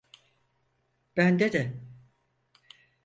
Bende 1.17 1.53
de. 1.53 1.73